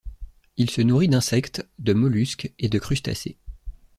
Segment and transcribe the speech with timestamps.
[0.57, 3.37] Il se nourrit d'insectes, de mollusques et de crustacés.